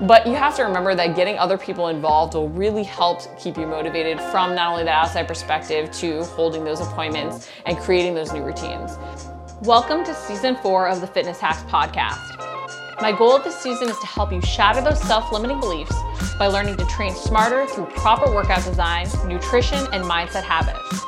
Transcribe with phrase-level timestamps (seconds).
[0.00, 3.64] But you have to remember that getting other people involved will really help keep you
[3.64, 8.42] motivated from not only the outside perspective to holding those appointments and creating those new
[8.42, 8.98] routines.
[9.62, 12.18] Welcome to season four of the Fitness Hacks podcast.
[13.00, 15.94] My goal this season is to help you shatter those self limiting beliefs
[16.40, 21.04] by learning to train smarter through proper workout design, nutrition, and mindset habits.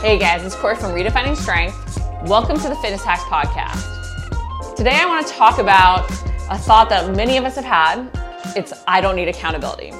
[0.00, 2.00] Hey guys, it's Cori from Redefining Strength.
[2.28, 4.76] Welcome to the Fitness Hacks podcast.
[4.76, 6.08] Today I want to talk about
[6.48, 8.08] a thought that many of us have had.
[8.56, 9.92] It's I don't need accountability.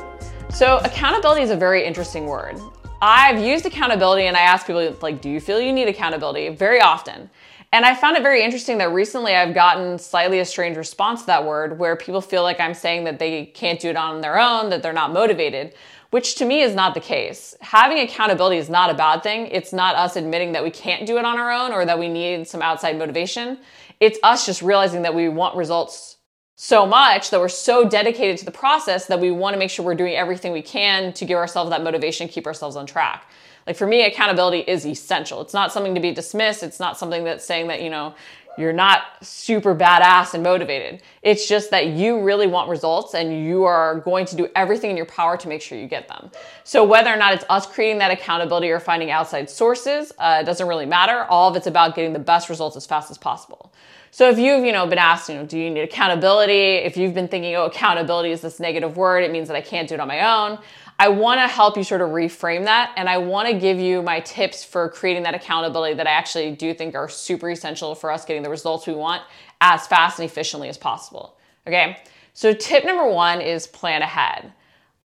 [0.49, 2.61] So, accountability is a very interesting word.
[3.03, 6.49] I've used accountability and I ask people, like, do you feel you need accountability?
[6.51, 7.29] Very often.
[7.73, 11.27] And I found it very interesting that recently I've gotten slightly a strange response to
[11.27, 14.39] that word where people feel like I'm saying that they can't do it on their
[14.39, 15.75] own, that they're not motivated,
[16.11, 17.57] which to me is not the case.
[17.61, 19.49] Having accountability is not a bad thing.
[19.49, 22.09] It's not us admitting that we can't do it on our own or that we
[22.09, 23.59] need some outside motivation.
[23.99, 26.16] It's us just realizing that we want results
[26.57, 29.85] so much that we're so dedicated to the process that we want to make sure
[29.85, 33.27] we're doing everything we can to give ourselves that motivation, keep ourselves on track.
[33.67, 35.43] Like for me, accountability is essential.
[35.43, 36.63] It's not something to be dismissed.
[36.63, 38.15] It's not something that's saying that, you know,
[38.57, 41.03] you're not super badass and motivated.
[41.21, 44.97] It's just that you really want results and you are going to do everything in
[44.97, 46.31] your power to make sure you get them.
[46.65, 50.67] So whether or not it's us creating that accountability or finding outside sources, uh, doesn't
[50.67, 51.25] really matter.
[51.25, 53.73] All of it's about getting the best results as fast as possible.
[54.17, 56.77] So if you've, you know, been asked, you know, do you need accountability?
[56.77, 59.87] If you've been thinking, oh, accountability is this negative word, it means that I can't
[59.87, 60.59] do it on my own.
[60.99, 64.01] I want to help you sort of reframe that and I want to give you
[64.01, 68.11] my tips for creating that accountability that I actually do think are super essential for
[68.11, 69.21] us getting the results we want
[69.61, 71.37] as fast and efficiently as possible.
[71.67, 71.99] Okay?
[72.33, 74.51] So tip number 1 is plan ahead.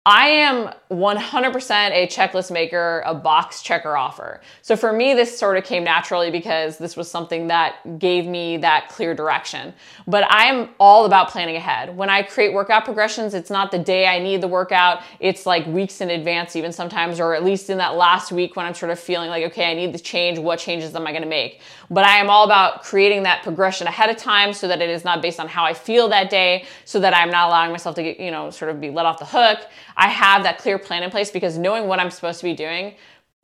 [0.07, 4.41] I am 100% a checklist maker, a box checker offer.
[4.63, 8.57] So for me, this sort of came naturally because this was something that gave me
[8.57, 9.75] that clear direction.
[10.07, 11.95] But I'm all about planning ahead.
[11.95, 15.67] When I create workout progressions, it's not the day I need the workout, it's like
[15.67, 18.93] weeks in advance, even sometimes, or at least in that last week when I'm sort
[18.93, 20.39] of feeling like, okay, I need the change.
[20.39, 21.61] What changes am I going to make?
[21.91, 25.05] But I am all about creating that progression ahead of time so that it is
[25.05, 28.03] not based on how I feel that day, so that I'm not allowing myself to
[28.03, 29.59] get, you know, sort of be let off the hook.
[29.97, 32.95] I have that clear plan in place because knowing what I'm supposed to be doing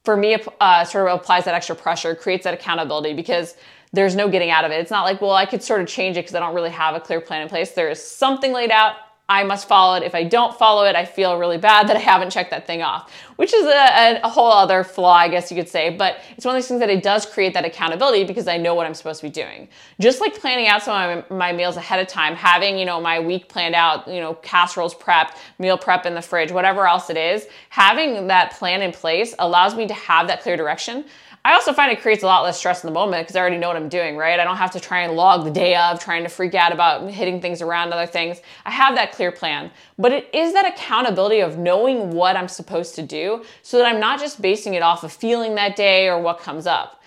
[0.05, 3.55] for me uh, sort of applies that extra pressure, creates that accountability because
[3.93, 4.81] there's no getting out of it.
[4.81, 6.95] It's not like, well, I could sort of change it because I don't really have
[6.95, 7.73] a clear plan in place.
[7.73, 8.97] There is something laid out.
[9.29, 10.05] I must follow it.
[10.05, 12.83] If I don't follow it, I feel really bad that I haven't checked that thing
[12.83, 15.91] off, which is a, a, whole other flaw, I guess you could say.
[15.91, 18.77] But it's one of those things that it does create that accountability because I know
[18.77, 19.69] what I'm supposed to be doing.
[19.99, 23.01] Just like planning out some of my, my meals ahead of time, having, you know,
[23.01, 27.11] my week planned out, you know, casseroles prepped, meal prep in the fridge, whatever else
[27.11, 31.05] it is, having that plan in place allows me to have that clear direction
[31.47, 33.57] I also find it creates a lot less stress in the moment because I already
[33.57, 34.41] know what I'm doing, right?
[34.41, 37.09] I don't have to try and log the day of, trying to freak out about
[37.09, 38.41] hitting things around other things.
[38.65, 39.71] I have that clear plan.
[39.97, 44.01] But it is that accountability of knowing what I'm supposed to do so that I'm
[44.01, 47.01] not just basing it off of feeling that day or what comes up.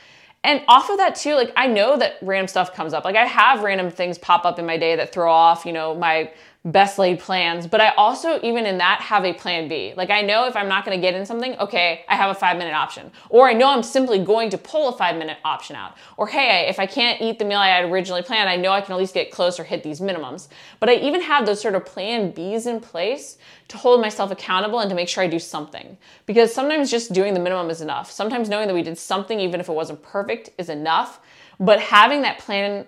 [0.46, 3.04] And off of that too, like I know that random stuff comes up.
[3.04, 5.94] Like I have random things pop up in my day that throw off, you know,
[5.94, 6.32] my
[6.66, 9.94] best laid plans, but I also, even in that, have a plan B.
[9.96, 12.58] Like I know if I'm not gonna get in something, okay, I have a five
[12.58, 13.12] minute option.
[13.30, 15.96] Or I know I'm simply going to pull a five minute option out.
[16.18, 18.82] Or hey, if I can't eat the meal I had originally planned, I know I
[18.82, 20.50] can at least get close or hit these minimums.
[20.82, 23.38] But I even have those sort of plan Bs in place
[23.70, 25.98] to hold myself accountable and to make sure I do something.
[26.26, 28.12] Because sometimes just doing the minimum is enough.
[28.12, 31.22] Sometimes knowing that we did something, even if it wasn't perfect, is enough.
[31.58, 32.86] But having that plan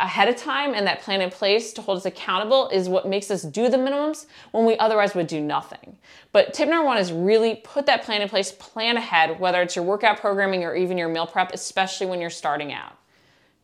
[0.00, 3.30] ahead of time and that plan in place to hold us accountable is what makes
[3.30, 5.96] us do the minimums when we otherwise would do nothing.
[6.32, 9.76] But tip number one is really put that plan in place, plan ahead, whether it's
[9.76, 12.96] your workout programming or even your meal prep, especially when you're starting out.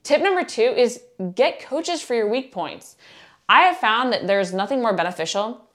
[0.02, 1.00] Tip number two is
[1.34, 2.96] get coaches for your weak points.
[3.48, 5.65] I have found that there's nothing more beneficial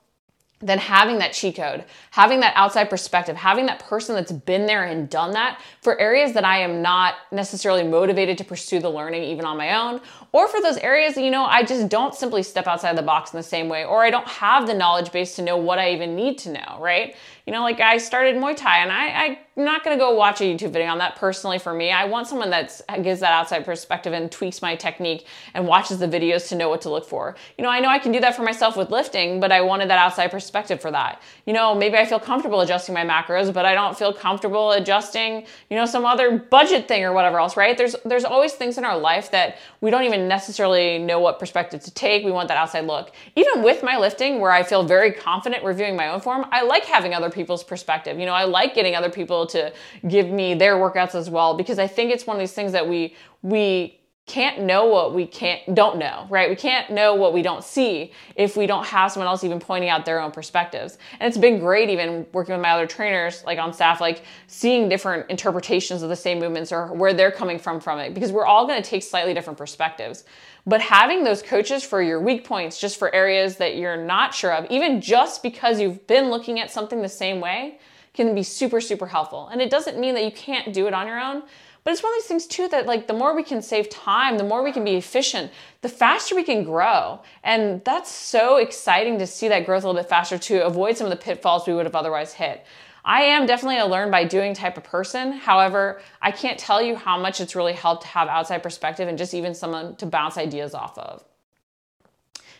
[0.62, 4.86] than having that cheat code, having that outside perspective, having that person that's been there
[4.86, 9.24] and done that for areas that I am not necessarily motivated to pursue the learning
[9.24, 10.02] even on my own,
[10.32, 13.38] or for those areas you know, I just don't simply step outside the box in
[13.38, 16.16] the same way, or I don't have the knowledge base to know what I even
[16.16, 17.16] need to know, right?
[17.52, 20.46] You know, like I started Muay Thai and I, I'm not gonna go watch a
[20.46, 21.92] YouTube video on that personally for me.
[21.92, 26.08] I want someone that gives that outside perspective and tweaks my technique and watches the
[26.08, 27.36] videos to know what to look for.
[27.58, 29.90] You know, I know I can do that for myself with lifting, but I wanted
[29.90, 31.22] that outside perspective for that.
[31.46, 35.46] You know, maybe I feel comfortable adjusting my macros, but I don't feel comfortable adjusting,
[35.70, 37.78] you know, some other budget thing or whatever else, right?
[37.78, 41.84] There's there's always things in our life that we don't even necessarily know what perspective
[41.84, 42.24] to take.
[42.24, 43.12] We want that outside look.
[43.36, 46.86] Even with my lifting, where I feel very confident reviewing my own form, I like
[46.86, 48.20] having other people's perspective.
[48.20, 49.74] You know, I like getting other people to
[50.08, 52.88] give me their workouts as well because I think it's one of these things that
[52.88, 54.01] we we
[54.32, 56.50] can't know what we can't don't know, right?
[56.50, 59.90] We can't know what we don't see if we don't have someone else even pointing
[59.90, 60.98] out their own perspectives.
[61.20, 64.88] And it's been great even working with my other trainers like on staff like seeing
[64.88, 68.46] different interpretations of the same movements or where they're coming from from it because we're
[68.46, 70.24] all going to take slightly different perspectives.
[70.66, 74.54] But having those coaches for your weak points, just for areas that you're not sure
[74.54, 77.80] of, even just because you've been looking at something the same way,
[78.14, 79.48] can be super, super helpful.
[79.48, 81.44] And it doesn't mean that you can't do it on your own,
[81.84, 84.38] but it's one of these things too that like the more we can save time,
[84.38, 87.22] the more we can be efficient, the faster we can grow.
[87.44, 91.08] And that's so exciting to see that growth a little bit faster to avoid some
[91.08, 92.66] of the pitfalls we would have otherwise hit.
[93.04, 95.32] I am definitely a learn by doing type of person.
[95.32, 99.18] However, I can't tell you how much it's really helped to have outside perspective and
[99.18, 101.24] just even someone to bounce ideas off of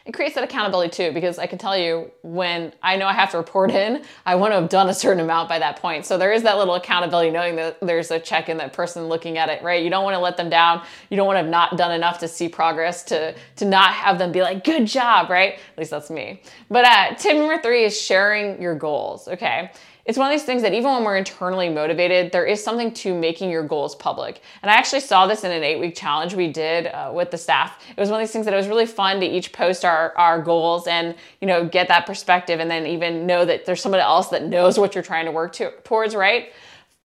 [0.06, 3.32] it creates that accountability too because i can tell you when i know i have
[3.32, 6.06] to report in i want to have done a certain amount by that point.
[6.06, 9.38] So there is that little accountability knowing that there's a check in that person looking
[9.38, 9.84] at it right?
[9.84, 10.84] You don't want to let them down.
[11.10, 14.18] You don't want to have not done enough to see progress to to not have
[14.18, 15.54] them be like good job right?
[15.54, 16.42] At least that's me.
[16.70, 19.72] But uh, tip number three is sharing your goals okay
[20.06, 23.14] it's one of these things that even when we're internally motivated, there is something to
[23.14, 24.42] making your goals public.
[24.62, 27.38] And I actually saw this in an eight week challenge we did uh, with the
[27.38, 27.84] staff.
[27.90, 30.18] It was one of these things that it was really fun to each post our,
[30.18, 34.02] our goals and, you know, get that perspective and then even know that there's somebody
[34.02, 36.52] else that knows what you're trying to work to, towards, right?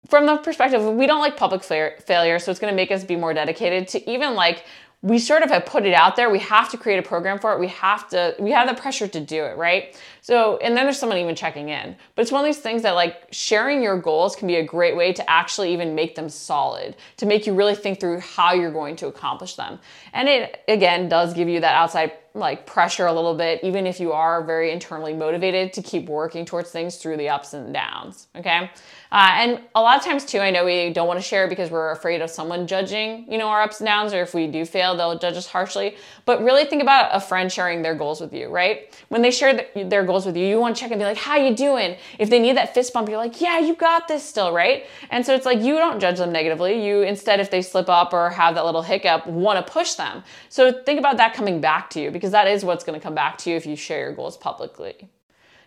[0.09, 3.17] From the perspective, we don't like public failure, so it's going to make us be
[3.17, 4.65] more dedicated to even like
[5.05, 6.31] we sort of have put it out there.
[6.31, 7.61] We have to create a program for it.
[7.61, 9.95] We have to, we have the pressure to do it, right?
[10.25, 11.95] So, and then there's someone even checking in.
[12.15, 14.97] But it's one of these things that like sharing your goals can be a great
[14.97, 18.73] way to actually even make them solid, to make you really think through how you're
[18.73, 19.79] going to accomplish them.
[20.15, 24.01] And it, again, does give you that outside like pressure a little bit, even if
[24.01, 28.27] you are very internally motivated to keep working towards things through the ups and downs.
[28.35, 28.71] Okay.
[29.13, 31.71] Uh, and a lot of times too, I know we don't want to share because
[31.71, 34.65] we're afraid of someone judging, you know, our ups and downs, or if we do
[34.65, 35.97] fail, they'll judge us harshly.
[36.25, 39.01] But really think about a friend sharing their goals with you, right?
[39.11, 41.37] When they share their goals with you, you want to check and be like, how
[41.37, 41.97] you doing?
[42.19, 44.87] If they need that fist bump, you're like, yeah, you got this still, right?
[45.11, 46.87] And so it's like, you don't judge them negatively.
[46.87, 50.23] You instead, if they slip up or have that little hiccup, want to push them.
[50.49, 53.15] So think about that coming back to you because that is what's going to come
[53.15, 55.09] back to you if you share your goals publicly.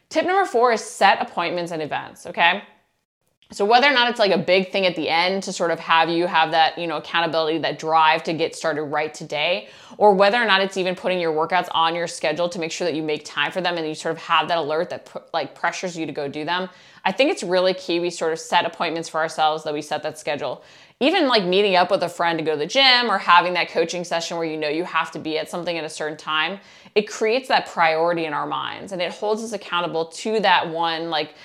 [0.09, 2.63] Tip number four is set appointments and events, okay?
[3.51, 5.79] So whether or not it's like a big thing at the end to sort of
[5.79, 10.13] have you have that, you know, accountability, that drive to get started right today, or
[10.13, 12.93] whether or not it's even putting your workouts on your schedule to make sure that
[12.93, 15.97] you make time for them and you sort of have that alert that like pressures
[15.97, 16.67] you to go do them.
[17.05, 20.03] I think it's really key we sort of set appointments for ourselves that we set
[20.03, 20.61] that schedule.
[20.99, 23.69] Even like meeting up with a friend to go to the gym or having that
[23.69, 26.59] coaching session where you know you have to be at something at a certain time,
[26.95, 31.09] it creates that priority in our minds and it holds us accountable to that one
[31.09, 31.35] like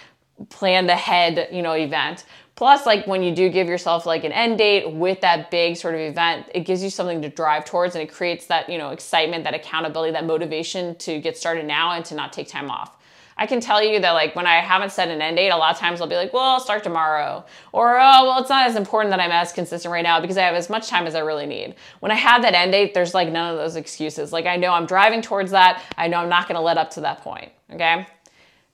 [0.49, 2.25] planned ahead, you know, event.
[2.55, 5.95] Plus, like when you do give yourself like an end date with that big sort
[5.95, 8.91] of event, it gives you something to drive towards and it creates that, you know,
[8.91, 12.97] excitement, that accountability, that motivation to get started now and to not take time off.
[13.37, 15.73] I can tell you that like when I haven't set an end date, a lot
[15.73, 17.45] of times I'll be like, well, I'll start tomorrow.
[17.73, 20.43] Or, oh, well, it's not as important that I'm as consistent right now because I
[20.43, 21.75] have as much time as I really need.
[22.01, 24.33] When I have that end date, there's like none of those excuses.
[24.33, 25.83] Like I know I'm driving towards that.
[25.97, 27.51] I know I'm not going to let up to that point.
[27.73, 28.07] Okay.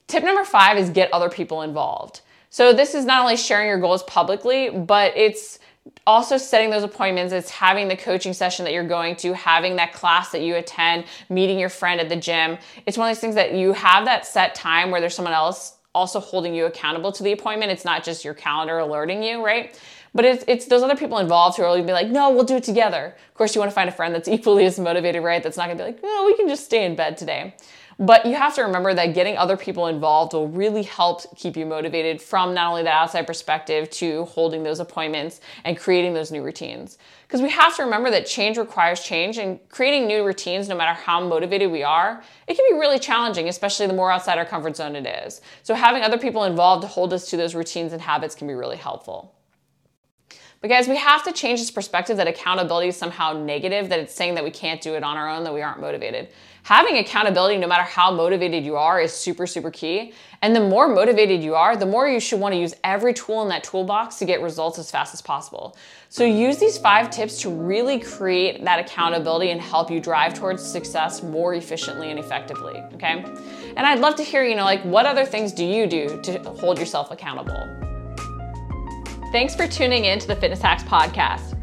[0.08, 2.22] Tip number five is get other people involved.
[2.50, 5.58] So this is not only sharing your goals publicly, but it's
[6.06, 7.32] also setting those appointments.
[7.32, 11.04] It's having the coaching session that you're going to, having that class that you attend,
[11.28, 12.58] meeting your friend at the gym.
[12.86, 15.76] It's one of those things that you have that set time where there's someone else
[15.94, 17.70] also holding you accountable to the appointment.
[17.72, 19.78] It's not just your calendar alerting you, right?
[20.14, 22.44] But it's, it's those other people involved who are going to be like, no, we'll
[22.44, 23.14] do it together.
[23.28, 25.42] Of course, you want to find a friend that's equally as motivated, right?
[25.42, 27.54] That's not going to be like, no, we can just stay in bed today.
[28.00, 31.66] But you have to remember that getting other people involved will really help keep you
[31.66, 36.40] motivated from not only the outside perspective to holding those appointments and creating those new
[36.44, 36.98] routines.
[37.26, 40.92] Because we have to remember that change requires change and creating new routines, no matter
[40.92, 44.76] how motivated we are, it can be really challenging, especially the more outside our comfort
[44.76, 45.40] zone it is.
[45.64, 48.54] So having other people involved to hold us to those routines and habits can be
[48.54, 49.34] really helpful.
[50.66, 54.34] Guys, we have to change this perspective that accountability is somehow negative, that it's saying
[54.34, 56.28] that we can't do it on our own, that we aren't motivated.
[56.64, 60.12] Having accountability, no matter how motivated you are, is super, super key.
[60.42, 63.40] And the more motivated you are, the more you should want to use every tool
[63.42, 65.76] in that toolbox to get results as fast as possible.
[66.08, 70.60] So use these five tips to really create that accountability and help you drive towards
[70.62, 73.24] success more efficiently and effectively, okay?
[73.76, 76.40] And I'd love to hear, you know, like what other things do you do to
[76.50, 77.97] hold yourself accountable?
[79.30, 81.54] Thanks for tuning in to the Fitness Hacks podcast.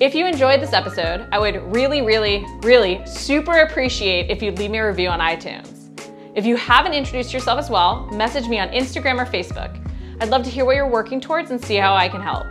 [0.00, 4.70] If you enjoyed this episode, I would really, really, really super appreciate if you'd leave
[4.70, 5.90] me a review on iTunes.
[6.34, 9.86] If you haven't introduced yourself as well, message me on Instagram or Facebook.
[10.22, 12.46] I'd love to hear what you're working towards and see how I can help.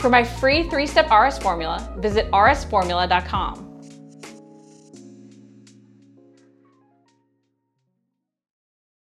[0.00, 3.65] For my free three step RS formula, visit rsformula.com.